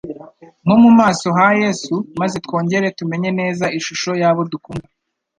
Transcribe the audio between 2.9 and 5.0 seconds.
tumenye neza ishusho y'abo dukunda.